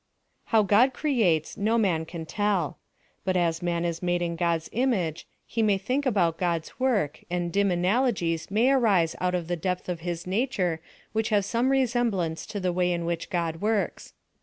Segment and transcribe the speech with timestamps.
[0.45, 2.79] How God creates, no man can tell.
[3.23, 7.53] But as man is made in God's image, he may think about God's work, and
[7.53, 10.81] dim analogies may arise out of the depth of his nature
[11.13, 14.13] which have some resemblance to the way in which God works.